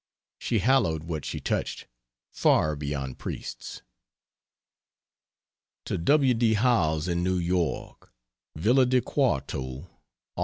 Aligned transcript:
She 0.39 0.57
hallowed 0.57 1.03
what 1.03 1.25
she 1.25 1.39
touched, 1.39 1.85
far 2.31 2.75
beyond 2.75 3.19
priests." 3.19 3.83
To 5.85 5.95
W. 5.99 6.33
D. 6.33 6.55
Howells, 6.55 7.07
in 7.07 7.21
New 7.23 7.37
York: 7.37 8.11
VILLA 8.55 8.87
DI 8.87 9.01
QUARTO, 9.01 9.83
'04. 10.37 10.37